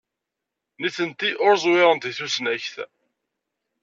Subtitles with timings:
[0.81, 2.73] Nitenti ur ẓwirent deg tusnakt.